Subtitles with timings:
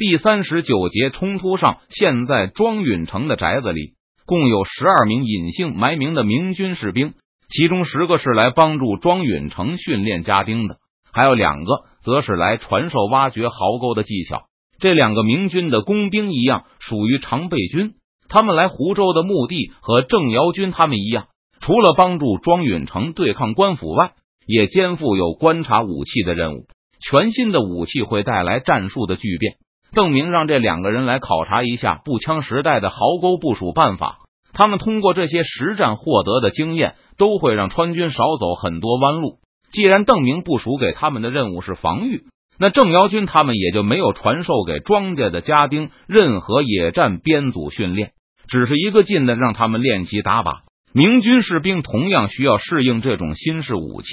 [0.00, 7.12] 第三十九节冲突上，现在庄允成的宅子里共有十二名隐姓埋名的明军士兵，
[7.50, 10.76] 其中十个是来帮助庄允成训练家丁的，
[11.12, 14.44] 还有两个则是来传授挖掘壕沟的技巧。
[14.78, 17.92] 这两个明军的工兵一样，属于常备军。
[18.30, 21.26] 他们来湖州的目的和郑瑶军他们一样，
[21.60, 24.12] 除了帮助庄允成对抗官府外，
[24.46, 26.68] 也肩负有观察武器的任务。
[27.06, 29.56] 全新的武器会带来战术的巨变。
[29.92, 34.18] 邓明让这两个人来考察一下步枪时代的壕沟部署办法。
[34.52, 39.38] 他们通过这些实战获得的经验，都会让川军少走很多弯路。
[39.72, 42.24] 既然邓明部署给他们的任务是防御，
[42.58, 48.10] 那郑瑶军他们也就没有传授给庄家的家丁任何野战编组训练，
[48.48, 50.58] 只是一个劲的让他们练习打靶。
[50.92, 54.08] 明军士兵同样需要适应这种新式武器，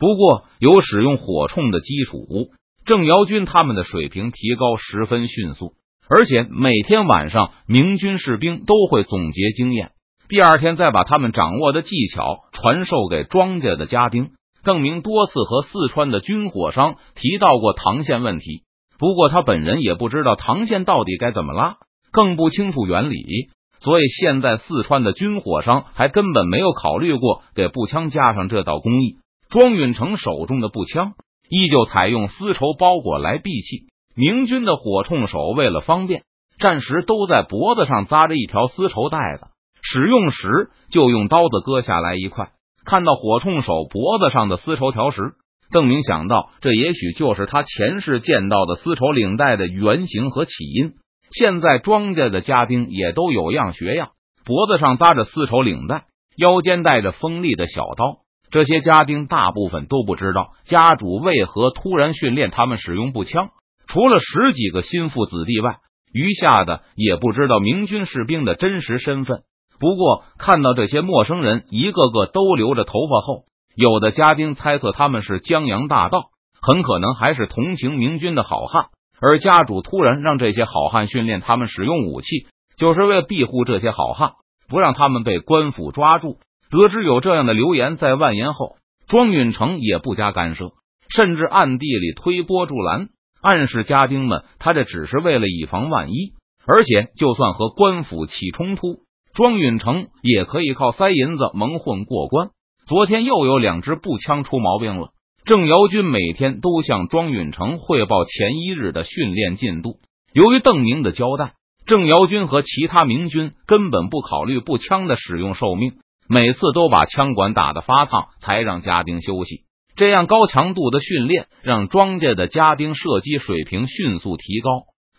[0.00, 2.50] 不过有使用火铳的基础。
[2.86, 5.72] 郑瑶军他们的水平提高十分迅速，
[6.08, 9.90] 而且每天晚上明军士兵都会总结经验，
[10.28, 14.30] 第二天再把他们掌握的技巧传授给庄家的家丁。
[14.62, 18.62] 邓明多次和四川的军火商提到过唐线问题，
[19.00, 21.78] 不过他本人也不知道唐线到底该怎么拉，
[22.12, 23.48] 更不清楚原理，
[23.80, 29.16] 所以现在四川的军火商还根本没有考虑过给步枪加上这道工艺。
[29.48, 31.14] 庄允成手中的步枪
[31.48, 36.24] 依旧采用丝绸包裹来闭气，明军的火铳手为了方便，
[36.58, 39.46] 战时都在脖子上扎着一条丝绸带子，
[39.82, 42.50] 使用时就用刀子割下来一块。
[42.84, 45.34] 看到火铳手脖子上的丝绸条时，
[45.70, 50.94] 邓明想到，这也许就是他前世见到的丝绸领带的原型和起因。
[51.32, 54.10] 现在庄家的家丁也都有样学样，
[54.44, 56.04] 脖子上扎着丝绸领带，
[56.36, 58.20] 腰间带着锋利的小刀。
[58.50, 63.50] 这些家丁大部分都不知道家主为何突然训练他们使用步枪，
[63.86, 65.78] 除了十几个心腹子弟外，
[66.12, 69.40] 余下的也不知道明军士兵的真实身份。
[69.78, 73.44] 不过，看到这些陌生人一个个都留着头发后，
[73.74, 76.30] 有的家丁猜测他们是江洋大盗，
[76.62, 78.86] 很可能还是同情明军的好汉。
[79.20, 82.46] 而家主突然让这些好汉训练他们使用武器，
[82.78, 84.32] 就是为了庇护这些好汉，
[84.68, 86.38] 不让他们被官府抓住。
[86.70, 90.72] 得知有这样的流言在蔓延后，庄允成也不加干涉，
[91.08, 93.08] 甚至暗地里推波助澜，
[93.40, 96.32] 暗示家丁们他这只是为了以防万一，
[96.66, 99.00] 而且就算和官府起冲突。
[99.34, 102.48] 庄允成也可以靠塞银子蒙混过关。
[102.86, 105.08] 昨天又有两支步枪出毛病了。
[105.44, 109.98] 郑瑶军每天都向庄允成汇报前一日的训练进度。
[110.32, 111.52] 由于邓明的交代，
[111.86, 115.92] 郑瑶军和其他明军根本不考虑步枪的使用寿命，
[116.28, 119.62] 每次都把枪管打得发烫，才让家丁休息。
[119.94, 124.70] 这样高强度的训练让庄家的家丁射击水平迅速提高，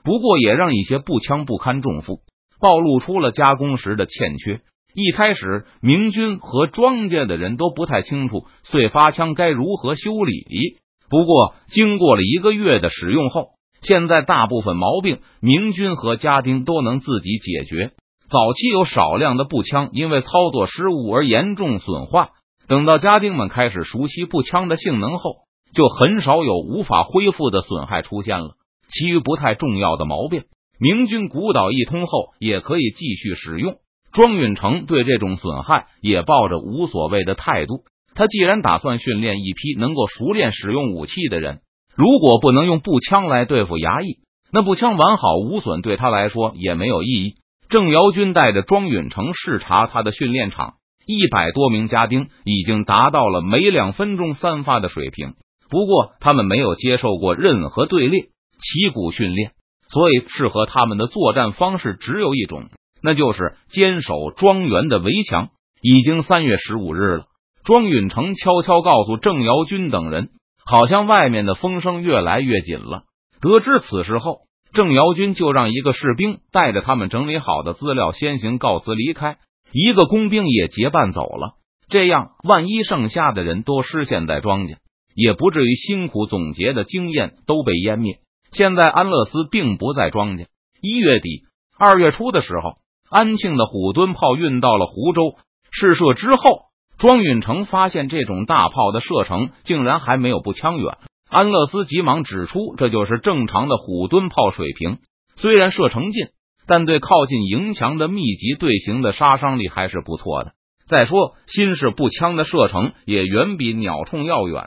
[0.03, 2.19] 不过也让一些步枪不堪重负。
[2.59, 4.61] 暴露出了加工时的欠缺。
[4.93, 10.79] 一开始，明军和庄家的人都不太清楚碎发枪该如何修理。
[11.07, 13.49] 不过，经过了一个月的使用后，
[13.81, 17.91] 现在大部分毛病，明军和家丁都能自己解决。
[18.29, 22.31] 早期有少量的步枪因为操作失误而严重损坏，
[22.67, 25.31] 等到家丁们开始熟悉步枪的性能后，
[25.73, 28.55] 就很少有无法恢复的损害出现了。
[28.89, 30.43] 其余不太重要的毛病。
[30.79, 33.77] 明军鼓捣一通后，也可以继续使用。
[34.11, 37.83] 庄允成对这种损害也抱着无所谓的态度。
[38.13, 41.61] 他既然打算训练一批能够熟练使用武器的人，
[41.95, 44.19] 如果不能用步枪来对付衙役，
[44.51, 47.35] 那步枪完好无损对他来说也没有意义。
[47.69, 55.33] 郑瑶军带着庄允成视察他的训练场，一百多名家丁已经达到了每两分钟三发的水平。
[55.69, 59.51] 不过，他们没有接受过任何队列、旗鼓训练。
[59.89, 62.69] 所以，适合他们的作战方式只有一种，
[63.01, 65.49] 那就是坚守庄园的围墙。
[65.81, 67.25] 已经三月十五日了，
[67.63, 70.29] 庄允成悄悄告诉郑瑶军等人，
[70.65, 73.03] 好像外面的风声越来越紧了。
[73.39, 74.39] 得知此事后，
[74.77, 79.37] 郑瑶军就让一个士兵带着他们整理好的资料先行告辞离开，
[79.71, 81.55] 一个工兵也结伴走了。
[81.89, 84.75] 这样，万一剩下的人都失陷在庄家，
[85.15, 88.19] 也不至于辛苦总结的经验都被湮灭。
[88.51, 90.45] 现在安乐斯并不在庄家。
[90.79, 91.41] 一月底、
[91.79, 92.73] 二月初的时候，
[93.09, 95.37] 安庆的虎墩炮运到了湖州
[95.71, 96.65] 试射之后，
[96.99, 100.99] 庄允成发现这种大炮的射程竟然还没有步枪远。
[101.29, 104.99] 安乐斯急忙指出，这就是正常的虎蹲炮水平。
[105.35, 106.27] 虽然射程近，
[106.65, 110.53] 但对靠近营墙的密集队形的杀伤力还是不错的。
[110.87, 114.63] 再说，新式步枪的射程也远比鸟铳要远。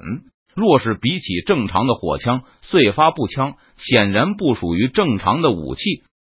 [0.54, 5.80] 若是比起正常的火枪，碎发步枪显然不属于正常的武器。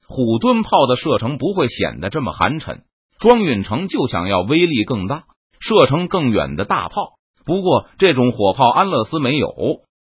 [0.08, 2.80] 虎蹲炮的射程不会显得这么寒碜。
[3.20, 5.24] 庄允成就想要威力更大、
[5.60, 7.12] 射程更远的大炮。
[7.46, 9.48] 不过这种火炮，安乐斯没有，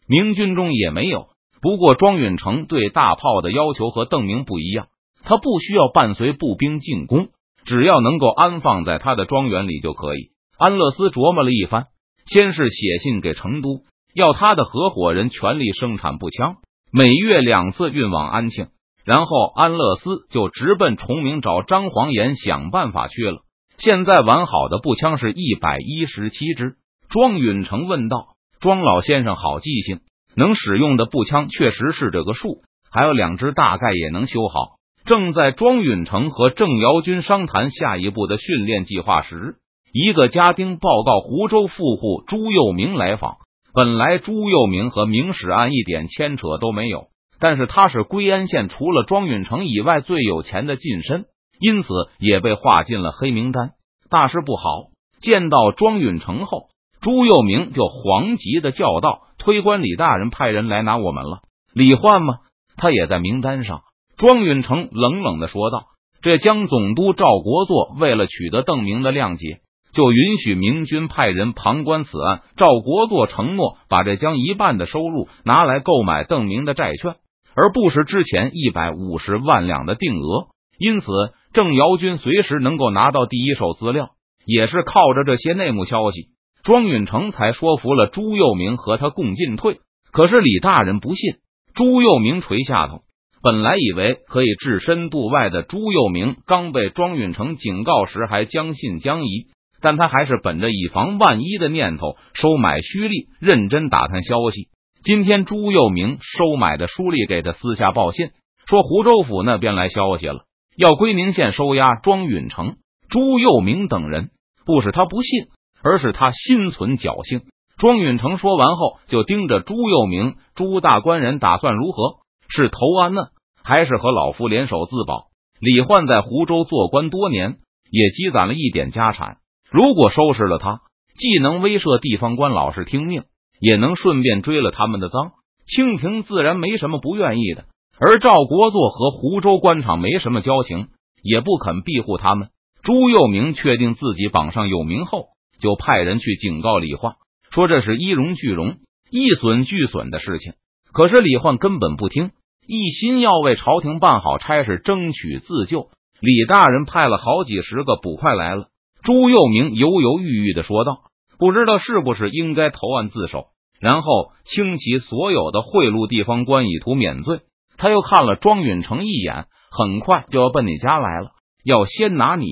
[0.10, 1.28] 明军中也没有。
[1.62, 4.88] 不过庄允成对大炮的要求和邓明不一样，
[5.24, 7.28] 他不需要伴随步兵进攻，
[7.64, 10.32] 只要能够安放在他的庄园里就可以。
[10.58, 11.86] 安乐斯琢磨了一番，
[12.26, 13.82] 先是写信给成都，
[14.16, 16.56] 要他的合伙人全力生产步枪，
[16.92, 18.68] 每月两次运往安庆。
[19.06, 23.42] 然后安乐斯就直奔崇明找张黄岩想办法去了。
[23.78, 26.76] 现在完好的步枪是一百一十七支。
[27.10, 28.28] 庄允成问道
[28.60, 30.02] ：“庄老先生好记性，
[30.36, 32.62] 能使用的步枪确实是这个数，
[32.92, 39.56] 还有两支大概也能修好。”正在庄允成和郑尧军商谈下一步的训练计划时，
[39.94, 43.38] 一个家丁报告湖州富户朱佑明来访。
[43.74, 47.08] 本来朱佑明和明史案一点牵扯都没有。
[47.40, 51.24] 但是他是归安县除了庄允成以外最有钱的近身，
[51.62, 51.88] 因此
[52.20, 53.72] 也被划进了黑名单。
[54.10, 54.90] 大事不好！
[55.22, 56.68] 见到庄允成后，
[57.02, 61.40] 朱佑明就惶急的叫道：“推官李大人派人来拿我们了。”
[61.74, 62.36] 李焕吗？
[62.78, 63.82] 他也在名单上。
[64.18, 65.84] 庄允成冷冷的说道
[66.22, 69.60] ：“这江总督赵国作为了取得邓明的谅解，
[69.94, 72.42] 就允许明军派人旁观此案。
[72.58, 77.16] 赵国作承诺把这江一半的收入拿来购买邓明的债券。”
[77.56, 80.48] 而不是之前一百五十万两的定额，
[80.78, 81.08] 因此
[81.52, 84.12] 郑尧军随时能够拿到第一手资料，
[84.46, 86.28] 也是靠着这些内幕消息，
[86.64, 89.80] 庄允成才说服了朱佑明和他共进退。
[90.12, 91.36] 可是李大人不信，
[91.74, 93.02] 朱佑明垂下头。
[93.42, 99.48] 本来以为可以置身度外的朱佑明，刚被庄允成警告时还将信将疑，
[99.82, 104.68] 但他还是本着以防万一的念头，收买虚吏，认真打探消息。
[105.04, 108.32] 今天朱佑明收买的书吏给他私下报信，
[108.68, 110.42] 说湖州府那边来消息了，
[110.76, 112.76] 要归宁县收押庄允成、
[113.10, 114.32] 朱佑明等人。
[114.66, 115.46] 不是他不信，
[115.84, 117.42] 而是他心存侥幸。
[117.78, 122.18] 庄允成说完后，就盯着朱佑明：“朱大官人打算如何？
[122.48, 123.28] 是投安呢，
[123.64, 125.28] 还是和老夫联手自保？”
[125.62, 127.58] 李焕在湖州做官多年，
[127.92, 129.38] 也积攒了一点家产。
[129.70, 130.82] 如果收拾了他，
[131.18, 133.24] 既能威慑地方官老实听命。
[133.62, 135.34] 也能顺便追了他们的赃，
[135.68, 137.66] 清廷自然没什么不愿意的。
[138.00, 140.88] 而赵国作和湖州官场没什么交情，
[141.22, 142.48] 也不肯庇护他们。
[142.84, 145.26] 朱佑明确定自己榜上有名后，
[145.60, 147.16] 就派人去警告李焕，
[147.52, 148.78] 说这是一荣俱荣、
[149.12, 150.54] 一损俱损的事情。
[150.92, 152.32] 可是李焕根本不听，
[152.66, 155.90] 一心要为朝廷办好差事，争取自救。
[156.20, 158.68] 李大人派了好几十个捕快来了。
[159.04, 161.04] 朱佑明犹犹豫豫的说道。
[161.38, 163.46] 不知道是不是应该投案自首，
[163.80, 167.40] 然后清其所有的贿赂地方官，以图免罪。
[167.78, 171.32] 他又看了庄允成一眼，很快就要奔你家来了，
[171.64, 172.46] 要先拿你，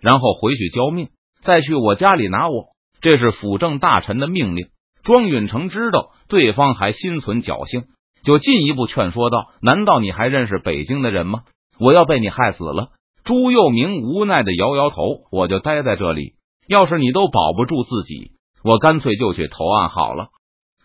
[0.00, 1.10] 然后回去交命，
[1.44, 2.74] 再去我家里拿我。
[3.00, 4.68] 这是辅政大臣的命令。
[5.04, 7.84] 庄允成知道对方还心存侥幸，
[8.24, 11.42] 就进一步劝说道：“难道你还认识北京的人吗？
[11.78, 12.88] 我要被你害死了。”
[13.22, 16.36] 朱佑明无奈的摇摇头：“我就待在这里。”
[16.66, 18.32] 要是你都保不住自己，
[18.62, 20.28] 我干脆就去投案好了。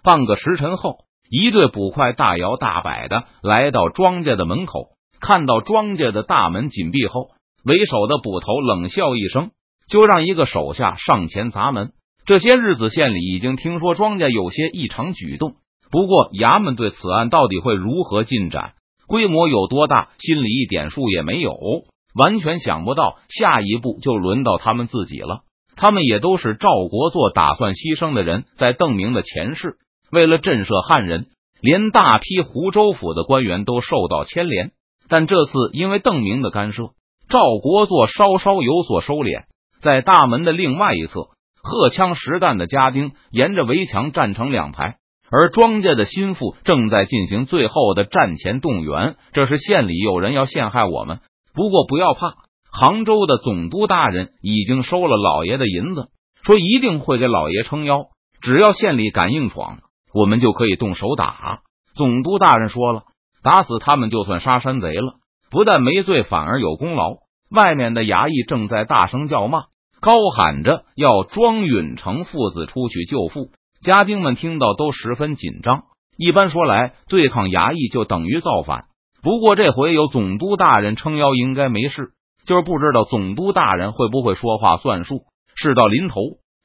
[0.04, 4.90] 半个时辰后，一队捕快大摇大摆的来到庄家的门口，
[5.22, 7.30] 看到庄家的大门紧闭后，
[7.64, 9.52] 为首的捕头冷笑一声，
[9.90, 11.92] 就让一个手下上前砸门。
[12.26, 15.56] 这些日子县里已经听说庄家有些异常举动，
[15.90, 18.74] 不过衙门对此案到底会如何进展，
[19.08, 21.58] 规模有多大，心里一点数也没有，
[22.14, 25.40] 完全想不到下一步就轮到他们自己了。
[25.76, 29.78] 他们也都是赵国作打算牺牲的人，在邓明的前世，
[30.12, 31.28] 为了震慑汉人，
[31.62, 34.72] 连大批湖州府的官员都受到牵连。
[35.08, 36.90] 但这次因为邓明的干涉，
[37.30, 39.46] 赵国作稍稍有所收敛。
[39.82, 41.30] 在大门的另外一侧，
[41.62, 44.98] 荷枪实弹的家丁沿着围墙站成两排，
[45.32, 49.16] 而庄家的心腹正在进行最后的战前动员。
[49.32, 51.20] 这是县里有人要陷害我们，
[51.54, 52.34] 不过不要怕。
[52.72, 56.10] 杭州的总督大人已经收了老爷的银子，
[56.44, 58.06] 说一定会给老爷撑腰。
[58.42, 59.80] 只要县里敢硬闯，
[60.14, 61.62] 我们就可以动手打。
[61.96, 63.04] 总督大人说了，
[63.44, 65.16] 打死他们就算杀山贼了，
[65.50, 67.16] 不但没罪，反而有功劳。
[67.50, 69.64] 外面的衙役正在大声叫骂，
[70.00, 73.50] 高喊着要庄允成父子出去救父。
[73.82, 75.84] 家丁们听到都十分紧张。
[76.18, 78.86] 一般说来，对抗衙役就等于造反。
[79.22, 82.10] 不过这回有总督大人撑腰，应该没事。
[82.46, 85.22] 就是不知道总督大人会不会说话算数。
[85.56, 86.16] 事到临头，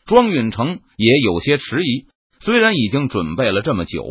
[0.07, 2.07] 庄允成也有些迟疑。
[2.41, 4.05] 虽然已经准备了这么久，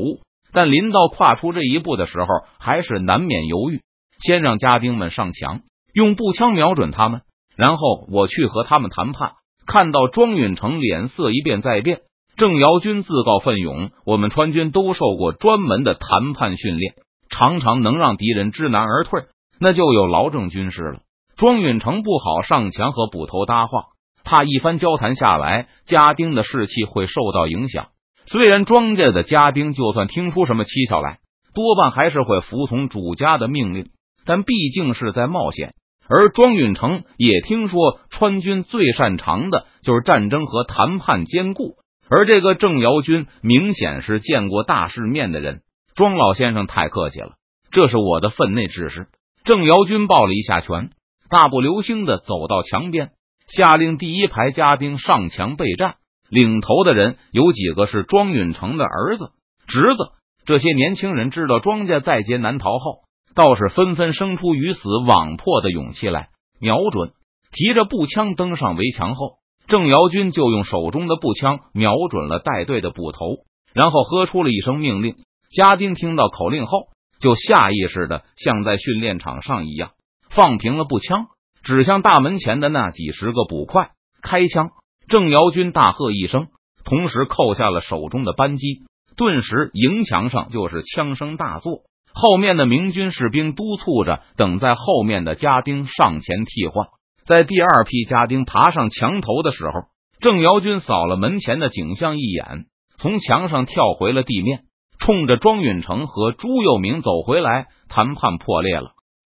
[0.52, 2.28] 但临到跨出这一步的时候，
[2.60, 3.82] 还是难免犹豫。
[4.20, 5.62] 先让家丁们上墙，
[5.94, 7.22] 用步枪瞄准他们，
[7.56, 9.34] 然后我去和他们谈判。
[9.66, 12.02] 看到庄允成脸色一变再变，
[12.36, 16.96] 郑瑶军自告奋勇：“我们川军都受过专门的谈判训练，
[17.30, 19.22] 常常能让敌人知难而退，
[19.60, 21.00] 那就有劳郑军师了。”
[21.38, 23.86] 庄允成不好上墙和捕头搭话，
[24.24, 27.88] 怕一番交谈下来，家丁的士气会受到影响。
[28.26, 31.20] 虽然庄家的家丁就算听出什么蹊跷来，
[31.54, 33.90] 多半还是会服从主家的命令，
[34.26, 35.72] 但毕竟是在冒险。
[36.10, 41.76] 而庄允成也听说，川军最擅长的就是战争和谈判兼顾。
[42.10, 45.62] 而这个郑瑶军明显是见过大世面的人。
[45.96, 47.34] 庄老先生太客气了，
[47.72, 49.08] 这是我的分内之事。
[49.44, 50.90] 郑瑶军抱了一下拳，
[51.30, 53.12] 大步流星的走到墙边，
[53.48, 55.96] 下令第一排家丁上墙备战。
[56.30, 59.32] 领头的人有几个是庄允成的儿子、
[59.68, 60.12] 侄子。
[60.46, 63.02] 这些年轻人知道庄家在劫难逃后。
[63.36, 67.14] 倒是纷纷生出鱼死网破的勇气来，瞄准
[67.52, 69.38] 提着步枪登上围墙后，
[69.68, 73.38] 郑瑶军就用手中的步枪瞄准了带队的捕头，
[73.74, 75.16] 然后喝出了一声命令。
[75.50, 76.88] 家丁听到口令后，
[77.20, 79.92] 就下意识的像在训练场上一样，
[80.30, 81.28] 放平了步枪，
[81.64, 84.72] 指向大门前的那几十个捕快开枪。
[85.08, 86.48] 郑瑶军大喝一声，
[86.86, 88.84] 同时扣下了手中的扳机，
[89.16, 91.82] 顿时营墙上就是枪声大作。
[92.14, 96.88] 后面的明军士兵督促着等在后面的家丁上前替换。
[97.26, 99.72] 在第二批家丁爬上墙头的时候，
[100.20, 102.66] 郑瑶军扫了门前的景象一眼，
[102.98, 104.62] 从墙上跳回了地面，
[105.00, 107.68] 冲着庄允成和朱佑明走回来。
[107.90, 108.94] 谈判破裂了，